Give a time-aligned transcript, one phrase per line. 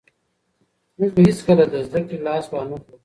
[0.97, 2.95] موږ به هېڅکله له زده کړې لاس ونه اخلو.